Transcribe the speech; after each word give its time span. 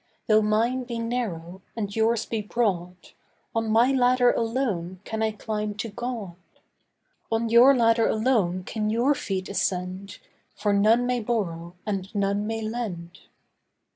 Though 0.25 0.41
mine 0.41 0.85
be 0.85 0.97
narrow, 0.97 1.61
and 1.77 1.95
yours 1.95 2.25
be 2.25 2.41
broad, 2.41 3.11
On 3.53 3.69
my 3.69 3.91
ladder 3.91 4.31
alone 4.31 4.99
can 5.03 5.21
I 5.21 5.29
climb 5.31 5.75
to 5.75 5.89
God. 5.89 6.37
On 7.31 7.49
your 7.49 7.75
ladder 7.77 8.07
alone 8.07 8.63
can 8.63 8.89
your 8.89 9.13
feet 9.13 9.47
ascend, 9.47 10.17
For 10.55 10.73
none 10.73 11.05
may 11.05 11.19
borrow, 11.19 11.75
and 11.85 12.15
none 12.15 12.47
may 12.47 12.63
lend. 12.63 13.19